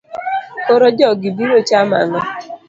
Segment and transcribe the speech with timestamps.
[0.65, 2.19] Koro jogi biro chamo ang'o?